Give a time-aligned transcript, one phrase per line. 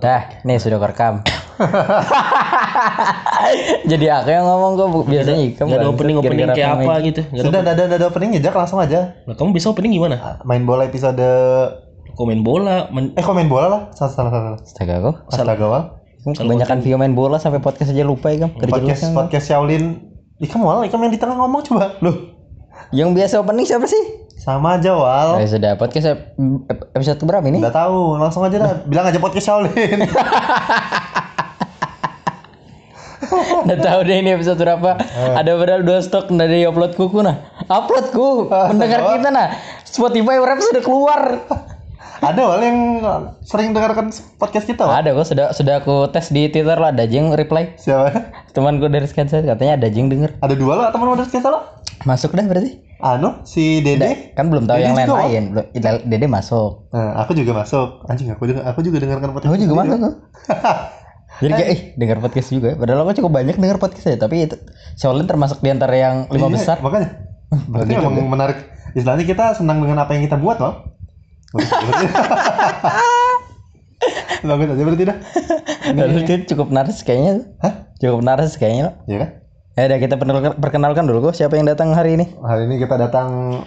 [0.00, 1.20] Dah, nih sudah kerekam.
[3.90, 5.68] Jadi aku yang ngomong kok biasanya Ikam.
[5.68, 7.04] Gak ada bangsat, opening opening kayak apa main.
[7.04, 7.20] gitu.
[7.20, 7.44] Gak ada.
[7.44, 9.12] Sudah ada ada, ada openingnya Jak langsung aja.
[9.28, 10.40] Nah, kamu bisa opening gimana?
[10.42, 11.20] Main bola episode
[12.10, 13.80] Komen bola, men- eh kok main bola lah.
[13.92, 14.58] Salah salah salah.
[14.60, 15.14] Astaga kok.
[15.30, 15.84] Astaga wal.
[16.20, 20.04] Kamu Kebanyakan video main bola sampai podcast aja lupa ya, Podcast podcast Shaolin.
[20.36, 21.96] Ikam wal, Ikam yang di tengah ngomong coba.
[22.00, 22.16] Loh,
[22.92, 24.28] Yang biasa opening siapa sih?
[24.40, 25.36] Sama aja wal.
[25.36, 26.32] Eh, sudah podcast ep-
[26.64, 27.60] ep- episode berapa ini?
[27.60, 28.72] Nggak tahu, langsung aja dah.
[28.88, 30.00] Bilang aja podcast Shaolin.
[33.60, 34.96] Udah tahu deh ini episode berapa.
[35.36, 37.36] Ada padahal dua stok dari upload kuku nah.
[37.68, 39.52] Uploadku pendengar kita nah.
[39.84, 41.22] Spotify rap sudah keluar.
[42.20, 42.78] ada wal yang
[43.44, 44.08] sering dengarkan
[44.40, 44.96] podcast kita wal.
[44.96, 47.76] Ada kok sudah sudah aku tes di Twitter lah ada yang reply.
[47.76, 48.32] Siapa?
[48.56, 50.40] Temanku dari Skanset katanya ada yang denger.
[50.40, 51.60] Ada dua lah teman dari kita lo.
[52.08, 52.89] Masuk dah berarti.
[53.00, 54.36] Anu, si Dede.
[54.36, 55.44] Kan belum tahu Dede yang juga, lain-lain.
[55.56, 56.92] Belum- Dede masuk.
[56.92, 57.88] Nah, aku juga masuk.
[58.06, 59.50] Anjing, aku juga, aku juga dengarkan podcast.
[59.50, 60.14] Aku juga masuk kok.
[61.40, 62.68] Jadi kayak eh dengar podcast juga.
[62.76, 64.56] Padahal aku cukup banyak dengar podcast ya, tapi itu
[64.94, 66.76] Shaolin termasuk di antara yang lima Iya, besar.
[66.78, 67.08] Makanya.
[67.72, 68.58] Berarti memang menarik.
[68.92, 70.74] Istilahnya kita senang dengan apa yang kita buat loh.
[74.40, 75.16] Bagus aja berarti dah.
[76.24, 77.44] Itu cukup naris kayaknya.
[77.60, 77.92] Hah?
[78.00, 78.96] Cukup naris kayaknya.
[79.04, 79.30] Iya kan?
[79.78, 82.26] Ya udah kita perkenalkan, perkenalkan dulu kok siapa yang datang hari ini.
[82.36, 83.60] Hari ini kita datang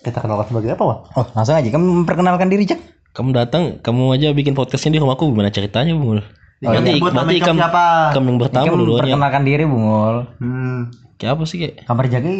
[0.00, 0.98] kita kenalkan sebagai apa, Wak?
[1.16, 2.80] Oh, langsung aja kamu memperkenalkan diri, Cak.
[3.14, 6.18] kamu datang, kamu aja bikin podcastnya di rumahku gimana ceritanya, Bung?
[6.58, 7.84] berarti Buat berarti nama Ikam ikam, siapa?
[8.10, 8.94] ikam yang pertama Kamu dulunya.
[8.94, 10.16] memperkenalkan diri, Bungul.
[10.40, 10.78] Hmm.
[11.14, 11.74] Kayak apa sih kayak?
[11.84, 12.34] Kamar Jaki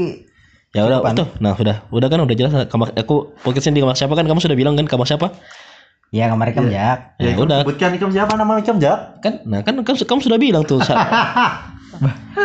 [0.75, 1.29] Ya udah, tuh.
[1.39, 1.77] Nah, udah.
[1.95, 4.91] Udah kan udah jelas kamar aku podcastnya di kamar siapa kan kamu sudah bilang kan
[4.91, 5.31] kamar siapa?
[6.11, 6.99] Ya, kamar Ikam Jak.
[7.23, 7.59] Ya, Ikam udah.
[7.63, 9.23] Sebutkan Ikam siapa nama Ikam, Jak?
[9.23, 10.83] Kan nah kan kamu, kamu sudah bilang tuh.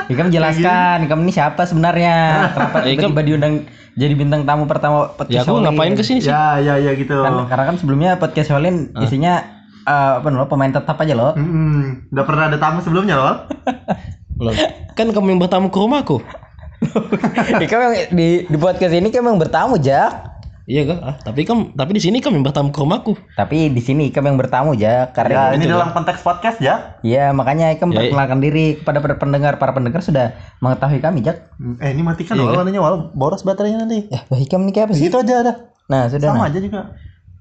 [0.09, 2.15] Ikam jelaskan, Ikam ini siapa sebenarnya?
[2.53, 3.53] Kenapa Ya, Ikam- tiba-tiba diundang
[3.93, 5.65] jadi bintang tamu pertama podcast ya aku Shaolin?
[5.75, 6.31] ngapain ke sini sih?
[6.31, 7.19] Ya, ya, ya gitu.
[7.19, 9.43] Kan, karena kan sebelumnya podcast Shaolin isinya
[9.83, 11.33] eh, apa namanya pemain tetap aja loh.
[11.35, 13.35] Hmm, udah pernah ada tamu sebelumnya loh.
[14.39, 14.55] Loh,
[14.95, 16.23] kan kamu yang bertamu ke rumahku.
[17.59, 20.38] Ikam yang di, di podcast ini kan memang bertamu, Jak.
[20.69, 20.97] Iya kan?
[21.01, 23.17] Ah, tapi kamu tapi di sini kamu yang bertamu ke rumahku.
[23.33, 24.85] Tapi di sini Ikam yang bertamu, Jak.
[24.85, 27.01] Ya, Karena ini dalam konteks podcast, Jak.
[27.01, 29.57] Iya, makanya Ikam Ya, perkenalkan diri kepada para pendengar.
[29.57, 30.29] Para pendengar sudah
[30.61, 31.49] mengetahui kami, Jak.
[31.81, 33.09] Eh, ini matikan loh warnanya, Wal.
[33.11, 34.05] Boros baterainya nanti.
[34.07, 35.09] Ya, Bah Ikam ini kayak apa sih?
[35.09, 35.53] Gitu aja ada.
[35.89, 36.29] Nah, sudah.
[36.29, 36.49] Sama Nah.
[36.53, 36.81] aja juga.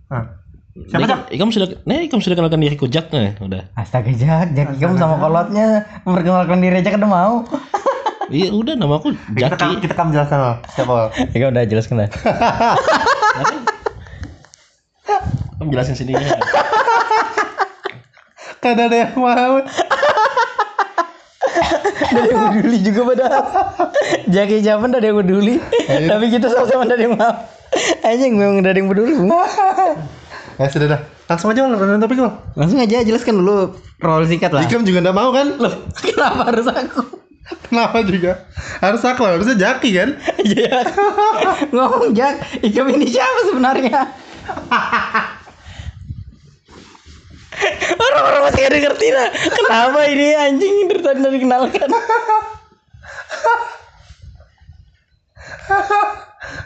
[0.09, 0.25] Nah.
[0.79, 1.21] Siapa, Nih, Jak?
[1.37, 3.63] Kamu sudah, nih kamu sudah kenalkan diriku Jack nih, udah.
[3.75, 4.57] Astaga, Jak.
[4.57, 7.45] Jak Ikam sama kolotnya memperkenalkan diri aja kan mau.
[8.29, 9.81] Iya udah nama aku Kita Jaki.
[9.81, 10.55] kita kam jelaskan Wal.
[10.71, 10.97] Siapa?
[11.33, 12.09] Ikam udah jelaskan dah.
[15.59, 16.23] Kamu jelasin sendiri.
[16.23, 16.39] ya.
[18.59, 19.63] Kan ada yang mau.
[22.09, 23.43] Ada yang peduli juga padahal.
[24.31, 25.61] Jaki Jaman ada yang peduli.
[25.87, 27.35] Tapi kita sama-sama ada yang mau.
[28.03, 29.15] Anjing memang ada yang peduli.
[30.59, 31.01] Ya sudah dah.
[31.29, 32.33] Langsung aja renang topik Wal.
[32.57, 34.65] Langsung aja jelaskan dulu role singkat lah.
[34.65, 35.55] Ikam juga nggak mau kan?
[35.61, 37.03] Loh, Kenapa harus aku?
[37.69, 38.45] Kenapa juga?
[38.81, 40.11] Harus aku, harusnya Jaki kan?
[40.41, 40.85] Iya.
[41.73, 44.01] Ngomong Jak, Ikam ini siapa sebenarnya?
[47.99, 49.29] Orang-orang masih gak ada ngerti lah.
[49.35, 51.89] Kenapa ini anjing dari tadi dikenalkan?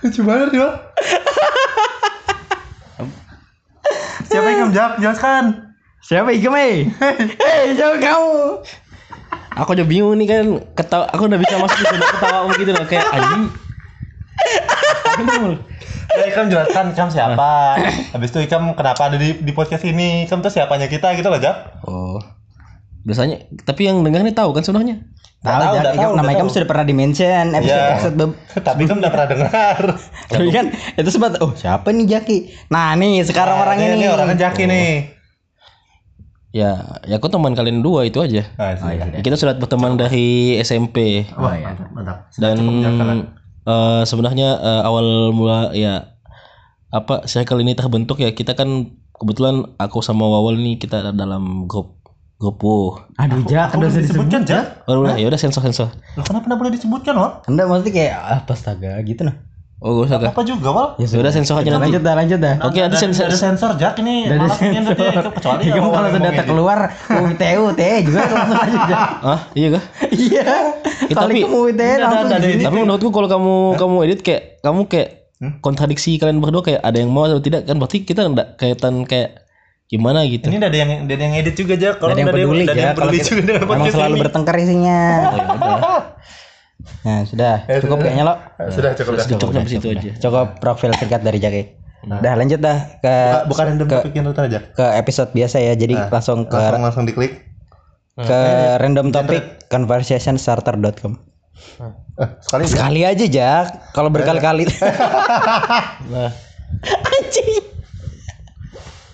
[0.03, 0.73] Lucu banget Wal.
[4.29, 5.01] Siapa Ikam Jak?
[5.01, 5.45] Jelaskan.
[6.03, 6.91] Siapa Ikam eh?
[7.39, 8.67] Hei, siapa kamu?
[9.53, 13.07] Aku aja bingung nih kan ketawa aku udah bisa masuk ke ketawa gitu loh kayak
[13.13, 13.45] anjing.
[16.13, 17.81] Ya Ikam jelaskan Ikam siapa.
[18.13, 20.29] Habis itu Ikam kenapa ada di, di podcast ini?
[20.29, 21.81] Ikam tuh siapanya kita gitu loh, Jak.
[21.89, 22.21] Oh.
[23.03, 25.01] Biasanya tapi yang dengar nih tahu kan sebenarnya.
[25.41, 27.89] Tahu, tahu, udah Ikam, tahu, nama udah Ikam sudah pernah di-mention episode Iya.
[27.97, 28.17] episode
[28.61, 29.79] Tapi Ikam udah pernah dengar.
[30.29, 30.65] Tapi kan
[31.01, 32.39] itu sempat oh siapa nih Jaki?
[32.69, 33.97] Nah nih sekarang orang Nah, ini.
[34.05, 34.91] Ini orangnya Jaki nih.
[36.53, 38.45] Ya, ya aku teman kalian dua itu aja.
[38.61, 39.09] Ah, iya.
[39.09, 41.73] Ya, kita sudah berteman dari SMP Oh iya.
[41.97, 42.57] Mantap, dan
[43.65, 46.13] eh, sebenarnya eh, awal mula ya
[46.93, 51.65] apa circle ini terbentuk ya kita kan kebetulan aku sama Wawal nih kita ada dalam
[51.65, 52.05] grup
[52.37, 53.01] grup WoW.
[53.17, 54.85] Aduh Jak, Aku udah disebutkan, Jak.
[54.91, 55.89] Oh udah ya udah sensor sensor.
[56.19, 57.31] Loh, kenapa nggak boleh disebutkan, Wal?
[57.49, 59.52] Anda maksudnya kayak ah astaga gitu nah.
[59.83, 60.31] Oh gak usah kah?
[60.31, 60.89] Apa juga, Wal?
[61.03, 61.91] Ya Ya udah sensor aja nanti.
[61.91, 62.55] Lanjut dah, lanjut dah.
[62.63, 63.27] Oke nanti Ada- sensor.
[63.27, 63.99] Ada sensor, Jak.
[63.99, 64.49] Ini ada ini
[64.79, 65.25] sensor.
[65.35, 66.79] Kecuali Ikam kalau sudah tak keluar
[67.11, 69.01] UTU TE juga langsung aja Jak.
[69.27, 69.85] Ah iya kah?
[70.15, 70.45] Iya.
[71.03, 72.31] Ya, Kalau tapi- kamu UTE langsung.
[72.63, 75.09] Tapi menurutku kalau kamu kamu edit kayak kamu kayak
[75.59, 79.43] kontradiksi kalian berdua kayak ada yang mau atau tidak kan berarti kita enggak kaitan kayak
[79.91, 80.47] gimana gitu.
[80.47, 81.99] Ini ada yang ada yang edit juga, Jak.
[81.99, 84.99] Kalau Ada yang peduli ada ya kalau kita podcast selalu bertengkar isinya.
[87.03, 87.55] Nah, sudah.
[87.65, 88.05] Ya, Cukup sudah.
[88.05, 88.35] kayaknya lo.
[88.69, 89.25] Sudah cukup dah.
[89.25, 90.11] Cukup sampai situ aja.
[90.19, 91.63] Cukup profil singkat dari Jaki.
[92.03, 94.59] Dah lanjut dah ke Buka- bukan random topik yang aja.
[94.69, 95.73] ke episode biasa ya.
[95.73, 97.47] Jadi langsung ke Langsung langsung diklik.
[98.13, 98.41] ke
[98.77, 101.13] random topic conversationstarter.com.
[102.13, 102.75] Eh, sekali aja.
[102.75, 103.67] Sekali aja Jak.
[103.93, 104.67] Kalau berkali-kali.
[106.05, 106.29] Nah,
[106.83, 107.63] Anjing.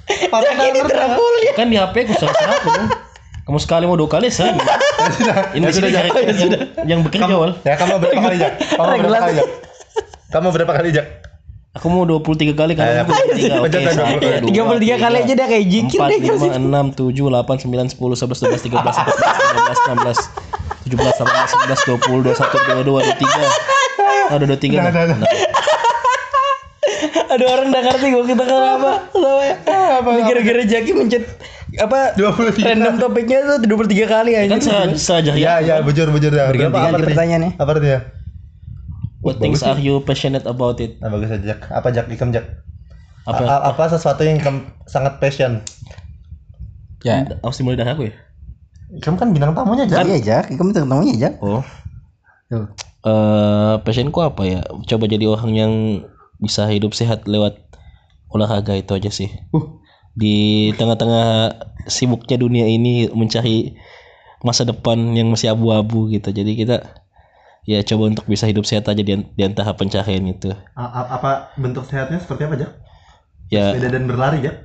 [0.09, 1.53] Ya.
[1.53, 2.71] kan di HP aku salah aku.
[3.49, 4.53] Kamu sekali mau dua kali saya.
[5.57, 6.05] Ini Ya sudah, yang,
[6.37, 6.51] yang,
[6.85, 7.57] yang bekerja wal.
[7.65, 8.53] Ya kamu berapa kali Jak?
[8.77, 9.49] Kamu berapa kali Jak?
[10.29, 11.07] Kamu berapa kali Jak?
[11.81, 12.85] Aku mau 23 kali kan.
[12.93, 13.49] Eh, Aku 23.
[13.49, 14.41] Oke, pencet aja, satu, pencet.
[14.45, 16.19] dua, 33 kali aja dah kayak jikir deh.
[16.29, 19.79] lima, enam, tujuh, delapan, sembilan, sepuluh, sebelas, dua belas, tiga belas, empat belas, lima belas,
[19.81, 20.19] enam belas,
[20.85, 23.41] tujuh belas, delapan belas, sembilan belas, dua puluh, dua satu, dua dua, dua tiga.
[24.29, 24.79] Ah, udah dua tiga.
[24.85, 25.19] Nah, nah, nah.
[27.33, 28.93] Ada orang udah ngerti gue kita apa?
[29.09, 29.55] Sama ya.
[30.05, 31.25] Ini gara-gara Jaki mencet
[31.79, 32.59] apa 23.
[32.61, 34.59] random topiknya tuh 23 kali aja.
[34.59, 35.79] Kan saja Ya ya.
[35.79, 36.51] ya bujur bujur dah.
[36.51, 37.07] Berapa- apa artinya?
[37.07, 37.51] pertanyaannya.
[37.55, 38.01] Apa artinya?
[39.19, 40.99] What things are you passionate about it?
[40.99, 41.61] Nah, bagus aja Jak.
[41.69, 42.07] Apa Jak?
[42.07, 42.47] Ikam Jak.
[43.25, 43.43] Apa?
[43.43, 45.63] A- apa sesuatu yang kamu sangat passion?
[47.01, 47.27] Ya.
[47.39, 48.15] Harus dimulai dari aku ya.
[48.99, 50.03] Kamu kan bintang tamunya Jak.
[50.03, 51.35] Iya Jak, kamu temunya Jak.
[51.39, 51.63] Oh.
[52.49, 52.67] Tuh.
[53.01, 54.61] Eh, passionku apa ya?
[54.85, 55.73] Coba jadi orang yang
[56.39, 57.59] bisa hidup sehat lewat
[58.29, 59.29] olahraga itu aja sih.
[59.51, 59.79] Uh.
[60.15, 61.29] Di tengah-tengah
[61.89, 63.77] sibuknya dunia ini mencari
[64.45, 66.31] masa depan yang masih abu-abu gitu.
[66.31, 66.77] Jadi kita
[67.69, 70.55] ya coba untuk bisa hidup sehat aja di, di antara pencarian itu.
[70.75, 72.71] Apa bentuk sehatnya seperti apa Jak?
[73.49, 74.57] Ya Sepeda dan berlari Jak.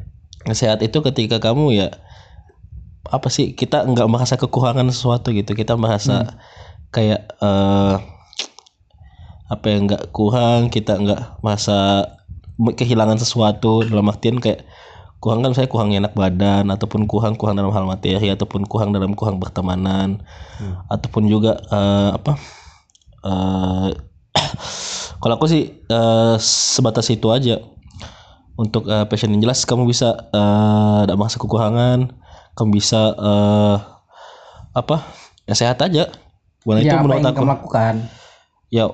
[0.51, 1.87] sehat itu ketika kamu ya
[3.07, 6.35] apa sih kita nggak merasa kekurangan sesuatu gitu kita merasa
[6.91, 7.95] kayak eh
[9.47, 12.07] apa yang nggak kurang kita nggak merasa
[12.59, 14.67] me- kehilangan sesuatu dalam artian kayak
[15.23, 19.15] kurang kan saya kurang enak badan ataupun kurang kurang dalam hal materi ataupun kurang dalam
[19.15, 20.19] kurang pertemanan
[20.91, 22.33] ataupun juga eh, apa
[23.23, 23.89] eh
[25.23, 27.63] kalau aku sih eh, sebatas itu aja.
[28.53, 31.99] Untuk eh, passion yang jelas kamu bisa eh tidak merasa kekurangan
[32.53, 33.77] kamu bisa eh
[34.75, 35.07] apa
[35.47, 36.11] ya sehat aja.
[36.67, 37.43] Bukan itu Ya apa menurut aku.
[37.47, 37.95] lakukan?
[38.69, 38.89] ya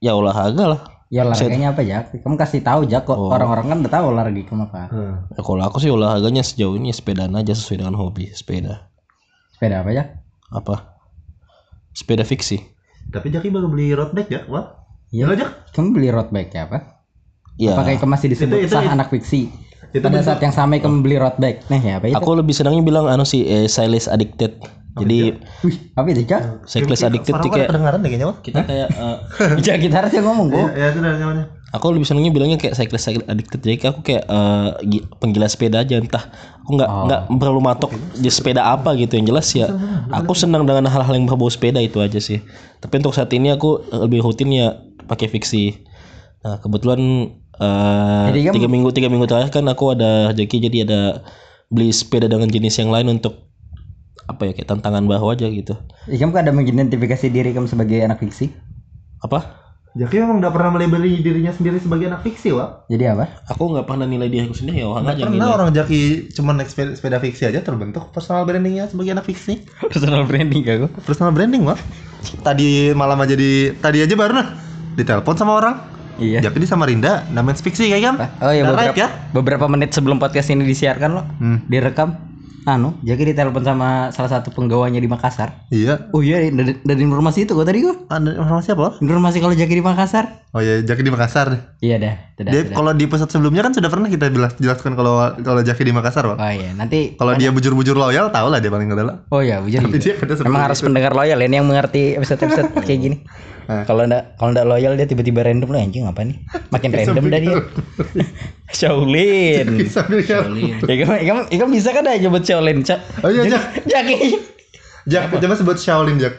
[0.00, 2.18] ya olahraga lah Ya olahraganya apa Jak?
[2.18, 4.82] Kamu kasih tahu Jak kok orang-orang kan udah tahu olahraga kamu apa.
[5.28, 8.90] ya, kalau aku sih olahraganya sejauh ini sepedaan aja sesuai dengan hobi sepeda
[9.50, 10.06] Sepeda apa Jak?
[10.48, 10.74] apa
[11.92, 12.58] sepeda fiksi
[13.06, 14.44] Tapi Jaki baru beli road bike Jak.
[14.46, 14.82] Wah.
[15.08, 15.30] Iya.
[15.32, 15.70] Jak.
[15.72, 16.78] Kamu beli road bike ya apa?
[17.54, 19.40] ya Apakah kamu masih disebut Itu- itu- sah itu- anak fiksi?
[19.86, 21.70] itu Pada bentuk- saat yang sama kamu beli road bike.
[21.70, 22.16] Nah ya apa itu?
[22.16, 24.58] aku lebih senangnya bilang anu sih eh, cyclist addicted
[24.96, 26.64] jadi Wih, apa itu Jak?
[26.64, 28.32] cyclist addicted tuh kayak kedengaran deh kayaknya.
[28.38, 28.88] Kita kayak
[29.66, 30.68] Jak kita harusnya ngomong kok.
[30.72, 31.44] ya itu dari namanya.
[31.68, 33.60] aku lebih senangnya bilangnya kayak cyclist addicted.
[33.60, 36.24] Jadi aku kayak eh, gi- penggila sepeda aja entah.
[36.62, 39.14] Aku nggak nggak perlu matok di sepeda apa gitu.
[39.14, 39.66] Yang jelas ya
[40.10, 42.40] aku senang dengan hal-hal yang berbau sepeda itu aja sih.
[42.78, 44.72] Tapi untuk saat ini aku lebih rutin ya
[45.04, 45.84] pakai fiksi.
[46.40, 47.00] Nah kebetulan
[47.54, 51.00] eh, Jadi kamu- tiga minggu tiga minggu terakhir kan aku ada jeki jadi ada
[51.66, 53.45] beli sepeda dengan jenis yang lain untuk
[54.26, 55.74] apa ya kayak tantangan baru aja gitu
[56.06, 58.50] Ya, kamu ada mengidentifikasi diri kamu sebagai anak fiksi?
[59.18, 59.64] apa
[59.96, 62.84] Jaki memang nggak pernah melabeli dirinya sendiri sebagai anak fiksi, Wah.
[62.84, 63.32] Jadi apa?
[63.48, 66.00] aku nggak pernah nilai diriku sendiri ya orang Nggak aja pernah nilai orang Jaki
[66.36, 69.64] cuma naik sepeda, sepeda fiksi aja terbentuk personal brandingnya sebagai anak fiksi.
[69.88, 70.86] Personal branding aku.
[71.00, 71.80] Personal branding, Wah.
[72.44, 74.52] Tadi malam aja di tadi aja baru nah
[74.92, 75.74] ditelepon sama orang.
[76.16, 76.44] Iya.
[76.44, 78.14] Jaki di Samarinda, namanya fiksi kayak kan?
[78.40, 79.08] Oh iya Udah beberapa, right ya?
[79.32, 81.64] beberapa menit sebelum podcast ini disiarkan loh, Hmm.
[81.68, 82.20] direkam.
[82.66, 85.54] Anu, jadi ditelepon sama salah satu penggawanya di Makassar.
[85.70, 86.10] Iya.
[86.10, 87.94] Oh iya dari, dari informasi itu kok tadi gua.
[88.10, 88.98] Ada informasi apa?
[88.98, 90.42] Informasi kalau Jaki di Makassar.
[90.50, 91.78] Oh iya, Jaki di Makassar.
[91.78, 95.38] Iya dah, dah, Dia kalau di episode sebelumnya kan sudah pernah kita jelas, jelaskan kalau
[95.46, 96.34] kalau Jaki di Makassar, Wah.
[96.42, 99.22] Oh iya, nanti Kalau dia bujur-bujur loyal, tau lah dia paling adalah.
[99.30, 99.86] Oh iya, bujur.
[99.86, 100.42] Tapi dia juga.
[100.42, 103.18] Memang harus pendengar loyal ini yang mengerti episode-episode kayak gini.
[103.66, 103.82] Nah.
[103.82, 106.38] Kalau ndak kalau ndak loyal dia tiba-tiba random lah anjing apa nih?
[106.74, 107.56] Makin random dah dia.
[108.78, 109.90] Shaolin.
[109.90, 110.10] Kan.
[110.86, 113.00] ya kamu, kamu, kamu bisa kan aja buat Shaolin, Cak?
[113.26, 113.62] Oh iya, Jak.
[113.86, 114.14] Jaki.
[115.06, 116.34] Jak, coba sebut Shaolin, Jak.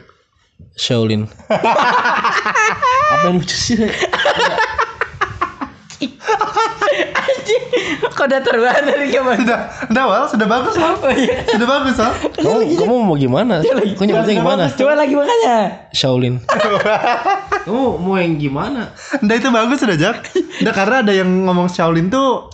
[0.79, 1.27] Shaolin.
[3.17, 3.75] Apa yang lucu sih?
[7.17, 7.63] Anjing.
[8.07, 9.31] Kok udah terbang dari kamu?
[9.45, 10.95] Sudah, sudah Wal, sudah bagus, Wal.
[10.99, 11.37] Oh iya.
[11.45, 12.13] Sudah bagus, Wal.
[12.37, 13.61] Kamu, kamu mau gimana?
[13.95, 14.63] Kau nyebutnya gimana?
[14.73, 15.55] Coba lagi makanya.
[15.93, 16.41] Shaolin.
[17.67, 18.95] kamu mau yang gimana?
[19.21, 20.17] Nggak itu bagus sudah, Jak.
[20.63, 22.49] Nggak karena ada yang ngomong Shaolin tuh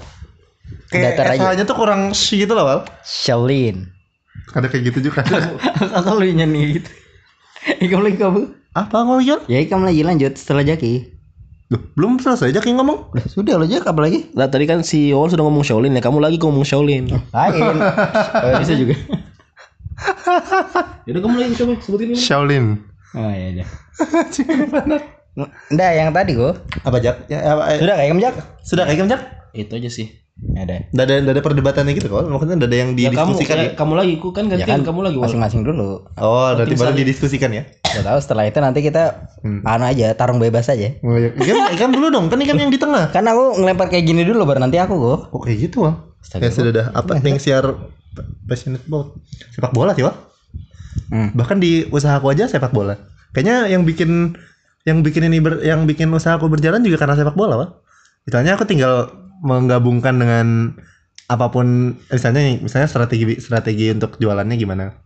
[0.92, 1.64] kayak Datar aja.
[1.64, 2.80] Tuh kurang shi gitu loh, Wal.
[3.06, 3.88] Shaolin.
[4.54, 5.24] Ada kayak gitu juga.
[5.98, 6.90] Asal lu nyanyi gitu.
[7.80, 8.42] Ikamu lagi kamu.
[8.74, 9.42] Apa ngomong Jon?
[9.48, 11.23] Ya kamu lagi lanjut setelah Jaki.
[11.74, 13.10] Loh, belum selesai Jak yang ngomong.
[13.10, 14.30] Udah sudah lo Jak apa lagi?
[14.38, 17.10] Lah tadi kan si Wol sudah ngomong Shaolin ya, kamu lagi ngomong Shaolin.
[17.10, 17.78] Lain.
[18.44, 18.94] Oh, bisa juga.
[21.10, 22.20] Yaudah kamu lagi coba sebutin ini.
[22.20, 22.66] Shaolin.
[23.14, 23.68] Oh iya dah.
[25.74, 26.62] Nggak yang tadi kok.
[26.86, 27.26] Apa Jak?
[27.26, 28.36] Ya, apa, eh, Sudah kayak kamu Jak?
[28.62, 29.22] sudah kayak Jak?
[29.54, 30.08] itu aja sih
[30.58, 30.90] Ada.
[30.90, 32.26] Nggak ada nggak ada perdebatannya gitu kok.
[32.26, 33.66] Maksudnya nggak ada yang ya kamu didiskusikan ya.
[33.66, 35.90] ya, kamu lagi ku kan Ya gantian kan kamu lagi masing-masing dulu.
[36.18, 37.64] Oh, berarti tim baru didiskusikan ya.
[37.94, 39.60] Gak tahu setelah itu nanti kita Hmm.
[39.68, 40.96] anu aja tarung bebas aja.
[41.04, 41.36] Oh, iya.
[41.36, 43.12] Ikam, ikam dulu dong, kan ikam yang di tengah.
[43.12, 45.20] Kan aku ngelempar kayak gini dulu baru nanti aku kok.
[45.36, 45.84] Oh kayak gitu.
[46.24, 46.86] Astaga, Ya sudah dah.
[46.96, 47.92] Apa you are
[48.48, 49.20] passionate about?
[49.52, 50.16] Sepak bola sih Wal.
[51.12, 51.36] Hmm.
[51.36, 52.96] Bahkan di usaha aku aja sepak bola.
[53.36, 54.40] Kayaknya yang bikin
[54.88, 57.70] yang bikin ini ber- yang bikin usaha aku berjalan juga karena sepak bola, Wal.
[58.24, 59.12] Misalnya aku tinggal
[59.44, 60.80] menggabungkan dengan
[61.28, 65.03] apa pun misalnya misalnya strategi strategi untuk jualannya gimana.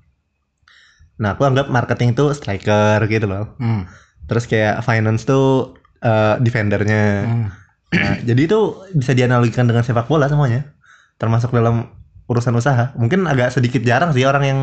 [1.18, 3.58] Nah, aku anggap marketing itu striker gitu loh.
[3.58, 3.90] Hmm.
[4.30, 7.26] Terus kayak finance tuh eh, defendernya.
[7.26, 7.48] Hmm.
[7.94, 8.60] Nah, jadi itu
[8.94, 10.74] bisa dianalogikan dengan sepak bola semuanya.
[11.18, 11.90] Termasuk dalam
[12.30, 12.94] urusan usaha.
[13.00, 14.60] Mungkin agak sedikit jarang sih orang yang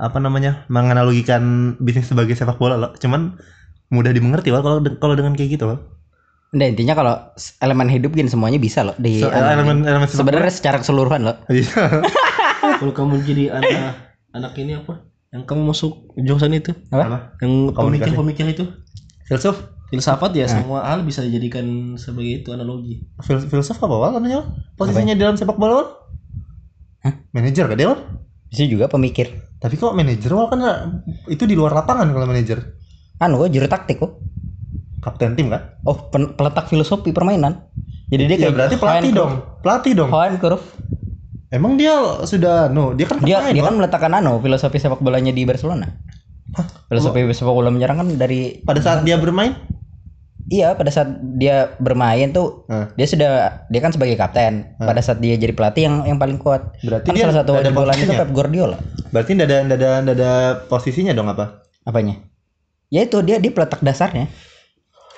[0.00, 2.92] apa namanya menganalogikan bisnis sebagai sepak bola loh.
[2.96, 3.40] Cuman
[3.90, 5.98] mudah dimengerti loh kalau kalau dengan kayak gitu loh.
[6.50, 7.14] Udah intinya kalau
[7.62, 11.36] elemen hidup gini semuanya bisa loh di So, anu, elemen elemen sebenarnya secara keseluruhan loh.
[11.50, 11.70] Iya.
[12.80, 13.98] kalau kamu jadi anak
[14.36, 15.92] anak ini apa yang kamu masuk
[16.26, 17.02] jurusan itu Apa?
[17.06, 17.18] Apa?
[17.42, 18.10] yang Komunikasi.
[18.14, 18.64] pemikir-pemikir itu
[19.28, 19.56] Filsuf?
[19.90, 21.66] filsafat ya semua hal bisa dijadikan
[22.04, 22.94] sebagai itu analogi
[23.26, 24.40] Fil- filsuf apa Wal namanya?
[24.78, 25.88] Posisinya di dalam sepak bola Wal?
[27.04, 27.14] Hah?
[27.36, 28.00] Manajer kan dia Wal?
[28.50, 29.26] Bisa juga pemikir.
[29.60, 30.60] Tapi kok manajer Wal kan
[31.28, 32.58] itu di luar lapangan kalau manajer.
[33.20, 34.12] Anu kok juru taktik kok.
[35.04, 35.62] Kapten tim kan?
[35.88, 37.52] Oh, peletak filosofi permainan.
[38.12, 39.32] Jadi dia Ya kayak berarti pelatih dong.
[39.62, 40.10] Pelatih dong.
[40.12, 40.64] Hohen Cruyff.
[41.50, 41.92] Emang dia
[42.22, 45.90] sudah no, dia kan Dia dia kan meletakkan anu filosofi sepak bolanya di Barcelona.
[46.86, 49.54] Filosofi sepak bola menyerang kan dari pada saat dia bermain
[50.50, 52.90] iya pada saat dia bermain tuh Nah.
[52.98, 53.30] dia sudah
[53.70, 54.78] dia kan sebagai kapten.
[54.78, 56.74] Pada saat dia jadi pelatih yang yang paling kuat.
[56.86, 58.12] Berarti kan dia salah satu ada jebolan itu?
[58.14, 58.78] Pep Guardiola.
[59.10, 60.30] berarti ada ndak ada
[60.70, 62.22] posisinya dong apa Apanya?
[62.94, 64.30] Ya itu dia dia peletak dasarnya.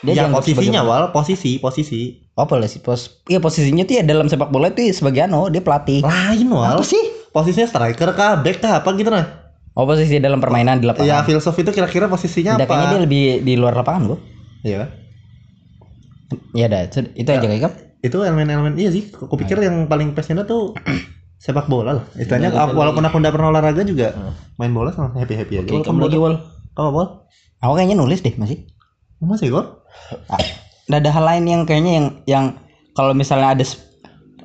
[0.02, 2.00] Dia ya dianggap posisinya sebagai- wal posisi posisi.
[2.32, 3.22] Oh, posisi pos.
[3.24, 6.00] Iya posisinya tuh ya dalam sepak bola itu sebagai anu dia pelatih.
[6.00, 6.74] lain wal.
[6.74, 7.02] Apa sih?
[7.28, 9.24] posisinya striker kah back kah apa gitu nah
[9.72, 11.06] Oh posisi dalam permainan di lapangan.
[11.06, 12.68] ya filsuf itu kira-kira posisinya Udah, apa?
[12.68, 14.18] kayaknya dia lebih di luar lapangan gua.
[14.60, 14.92] iya.
[16.52, 19.08] Ya dah, itu itu aja kayak itu elemen-elemen iya sih.
[19.08, 20.76] Aku pikir yang paling passionate tuh
[21.38, 22.04] sepak bola lah.
[22.14, 24.12] Istilahnya Iya, aku- walaupun aku nggak pernah olahraga juga
[24.56, 25.68] main bola sama happy happy aja.
[25.70, 26.36] Oke kamu lagi wal.
[26.72, 27.06] Apa bol
[27.58, 28.66] Aku kayaknya nulis deh masih.
[29.18, 29.81] masih gol Ah, Nggak
[30.88, 32.44] ada hal lain yang kayaknya yang yang
[32.92, 33.64] kalau misalnya ada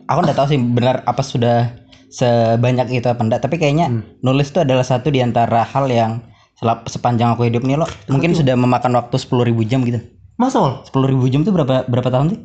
[0.06, 1.76] aku nggak tahu sih benar apa sudah
[2.08, 6.24] sebanyak itu apa enggak tapi kayaknya nulis itu adalah satu di antara hal yang
[6.56, 7.86] selap, sepanjang aku hidup nih lo.
[8.08, 9.30] Mungkin sudah memakan waktu 10.000
[9.62, 10.02] jam gitu.
[10.36, 10.74] Masa wal?
[10.84, 12.40] 10.000 jam itu berapa berapa tahun sih?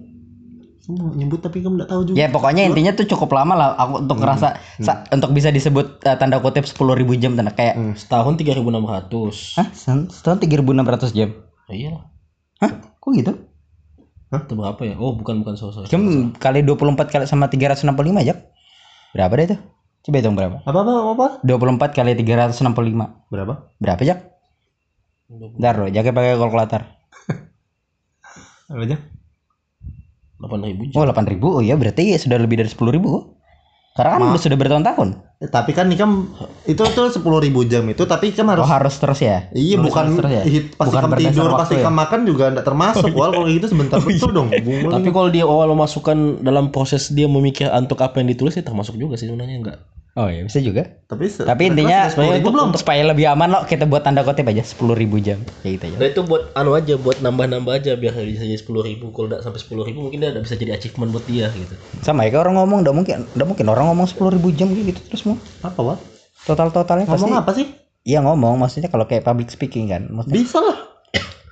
[0.83, 2.17] Kamu nyebut tapi kamu nggak tahu juga.
[2.19, 4.49] Ya pokoknya intinya tuh cukup lama lah aku untuk ngerasa
[4.83, 6.77] sa- untuk bisa disebut eh, tanda kutip 10.000
[7.17, 9.69] jam tanda kayak setahun 3600 hah?
[9.73, 11.31] Se- setahun 3.600 jam?
[11.65, 12.05] Oh, iyalah
[12.59, 13.33] hah kok gitu?
[14.31, 14.95] Itu berapa ya?
[14.97, 15.59] Oh bukan bukan.
[15.59, 15.91] Sorry.
[15.91, 17.91] jam kali 24 kali sama 365
[18.23, 18.35] aja
[19.13, 19.57] berapa deh itu?
[20.03, 20.57] Coba hitung berapa.
[20.63, 23.55] Apa apa apa 24 kali 365 berapa?
[23.83, 24.31] Berapa jak
[25.33, 26.83] Bentar loh, jaga pakai kalkulator.
[28.73, 28.97] apa aja
[30.43, 31.39] delapan ribu Oh, 8000.
[31.47, 33.25] Oh iya, berarti sudah lebih dari 10000 kok.
[33.93, 35.09] Karena kan udah sudah bertahun-tahun.
[35.37, 36.33] Eh, tapi kan Nikam
[36.65, 39.51] itu tuh sepuluh ribu jam itu tapi Ikam harus Oh, harus terus ya.
[39.51, 40.43] iya Nulis bukan terus ya?
[40.45, 41.77] hit- pas Bukan Ikam tidur pas ya?
[41.77, 44.89] Ikam makan juga enggak termasuk wal kalau kayak gitu sebentar betul dong Bung.
[44.89, 48.95] tapi kalau dia awal masukkan dalam proses dia memikir untuk apa yang ditulis ya termasuk
[48.95, 49.79] juga sih sebenarnya enggak
[50.13, 50.85] Oh iya, bisa juga.
[51.09, 54.45] tapi Tapi intinya sebenarnya untuk, belum untuk supaya lebih aman loh, kita buat tanda kutip
[54.45, 55.41] aja 10000 jam.
[55.65, 55.97] Ya gitu aja.
[55.97, 59.09] Nah itu buat anu aja, buat nambah-nambah aja biar bisa jadi sepuluh ribu.
[59.09, 61.75] Kalau tidak sampai sepuluh ribu mungkin dia bisa jadi achievement buat dia gitu.
[62.05, 65.01] Sama ya kayak orang ngomong udah mungkin udah mungkin orang ngomong 10000 jam kayak gitu
[65.09, 65.37] terus mau.
[65.65, 65.97] apa wal
[66.45, 67.17] Total-totalnya pasti.
[67.25, 67.67] ngomong apa sih
[68.03, 70.11] Iya ngomong, maksudnya kalau kayak public speaking kan.
[70.11, 70.93] Maksudnya, bisa lah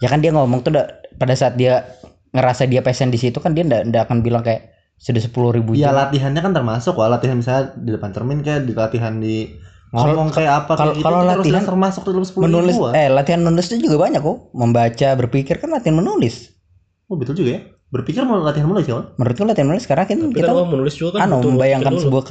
[0.01, 0.87] ya kan dia ngomong tuh udah,
[1.21, 1.85] pada saat dia
[2.33, 4.70] ngerasa dia passion di situ kan dia ndak akan bilang kayak
[5.01, 5.97] sudah 10000 ya jam.
[5.97, 9.57] latihannya kan termasuk wal latihan misalnya di depan cermin kayak di latihan di
[9.91, 13.67] ngomong kayak apa kalau- gitu kalau latihan termasuk dalam sepuluh menulis ribu eh latihan menulis
[13.67, 16.53] itu juga banyak kok membaca berpikir kan latihan menulis
[17.09, 20.37] oh betul juga ya berpikir mau latihan menulis ya menurutku latihan menulis karena kan Tapi
[20.37, 22.03] kita kan menulis juga kan anu membayangkan dulu.
[22.21, 22.23] sebuah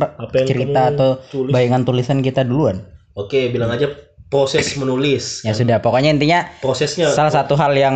[0.45, 1.51] cerita atau tulis?
[1.51, 3.91] bayangan tulisan kita duluan Oke, bilang aja
[4.29, 5.41] proses menulis.
[5.41, 7.95] ya sudah pokoknya intinya Prosesnya salah satu hal yang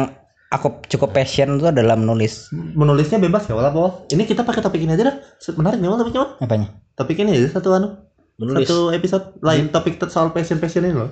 [0.53, 2.53] aku cukup passion itu adalah menulis.
[2.53, 3.91] Menulisnya bebas ya wal apa Wal?
[4.13, 5.15] ini kita pakai topik ini aja dah.
[5.57, 6.67] Menarik nih topiknya wal apanya?
[6.93, 7.89] Topik ini aja satu anu.
[8.37, 8.69] Menulis.
[8.69, 9.33] satu episode.
[9.41, 11.09] Lain topik soal passion passion ini loh.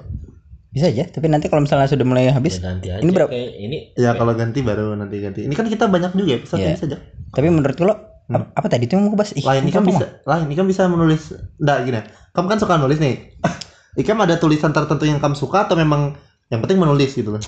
[0.72, 3.02] Bisa aja tapi nanti kalau misalnya sudah mulai habis Ya, nanti aja.
[3.02, 3.92] Ini berapa- ini.
[3.98, 5.44] Ya kalau ganti baru nanti ganti.
[5.50, 6.70] Ini kan kita banyak juga episode Iya.
[6.72, 6.98] ini saja.
[7.34, 7.94] Tapi menurut lo
[8.32, 10.06] apa, apa tadi itu yang mau bahas Ih, lain apa bisa.
[10.24, 11.36] Lain Ikam bisa menulis.
[11.60, 12.00] Enggak gini.
[12.32, 13.36] Kamu kan suka nulis nih.
[14.02, 16.16] Ikam ada tulisan tertentu yang kamu suka atau memang
[16.48, 17.44] yang penting menulis gitu loh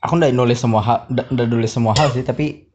[0.00, 2.68] aku ndak nulis semua hal ndak nulis semua hal sih tapi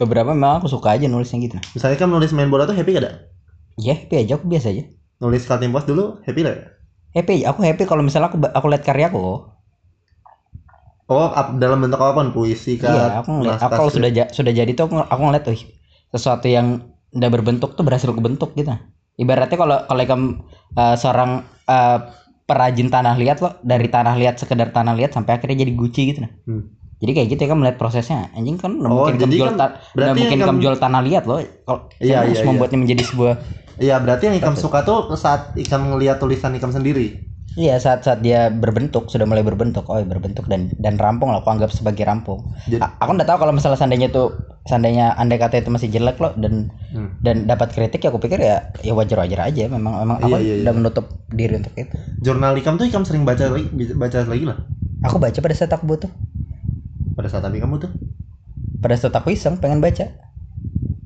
[0.00, 3.04] beberapa memang aku suka aja nulisnya gitu Misalnya kan nulis main bola tuh happy gak
[3.06, 3.12] ada?
[3.78, 4.84] ya happy aja aku biasa aja
[5.22, 6.58] Nulis scouting post dulu happy gak?
[7.14, 7.54] happy aja.
[7.54, 9.50] aku happy kalau misalnya aku aku lihat karyaku
[11.04, 11.28] Oh,
[11.60, 12.88] dalam bentuk apa pun puisi kah?
[12.88, 15.56] iya aku ngeliat aku kalau sudah ja- sudah jadi tuh aku, aku ngeliat tuh
[16.16, 16.80] sesuatu yang
[17.12, 18.72] udah berbentuk tuh berhasil kebentuk gitu
[19.20, 20.22] ibaratnya kalau kalau ikam
[20.74, 21.98] eh, seorang eh,
[22.44, 26.20] perajin tanah liat loh dari tanah liat sekedar tanah liat sampai akhirnya jadi guci gitu
[26.24, 26.62] nah Hmm.
[27.00, 29.48] jadi kayak gitu ya kan melihat prosesnya anjing kan nggak Oh, mungkin kamu jadi jual
[29.48, 32.48] kan nggak mungkin kamu kamu- jual tanah liat loh kalau Iya, harus iya, iya.
[32.48, 33.34] membuatnya menjadi sebuah
[33.74, 37.26] Iya, berarti yang Ikam suka tuh saat Ikam ngeliat tulisan Ikam sendiri.
[37.54, 41.50] Iya saat saat dia berbentuk sudah mulai berbentuk oh berbentuk dan dan rampung lah aku
[41.50, 42.46] anggap sebagai rampung.
[42.66, 44.30] Jadi- aku nggak tahu kalau misalnya seandainya tuh
[44.64, 47.10] seandainya andai kata itu masih jelek loh dan Hmm.
[47.20, 50.38] dan dapat kritik ya aku pikir ya ya wajar wajar aja memang memang aku Iya,
[50.40, 50.62] iya, iya.
[50.64, 51.94] udah menutup diri untuk itu.
[52.22, 54.56] Jurnal Ikam tuh Ikam sering baca lagi, baca lagi lah.
[55.04, 56.08] Aku baca pada saat aku butuh
[57.14, 57.90] Pada saat tapi kamu tuh.
[58.80, 60.06] pada saat aku iseng pengen baca.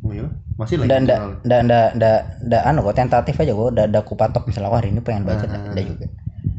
[0.03, 0.27] Oh iya,
[0.59, 0.89] masih lagi.
[0.89, 1.31] Ndak jurnal.
[1.47, 4.79] ndak ndak ndak ndak anu kok tentatif aja kok udah ada aku patok misalnya "Wah,
[4.79, 6.07] hari ini pengen baca Ah, ndak ah, ndak juga.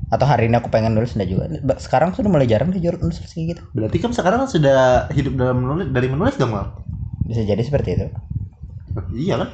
[0.10, 1.46] Atau hari ini aku pengen nulis ndak juga.
[1.78, 3.62] Sekarang sudah mulai jarang deh nulis kayak gitu.
[3.78, 6.66] Berarti Ikam sekarang sudah hidup dalam menulis dari menulis dong, Mal?
[7.30, 8.08] Bisa jadi seperti itu.
[9.14, 9.50] Iya kan?